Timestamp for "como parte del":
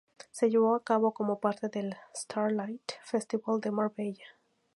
1.13-1.95